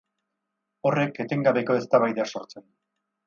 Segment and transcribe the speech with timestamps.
[0.91, 2.73] Horrek etengabeko eztabaida sortzen du.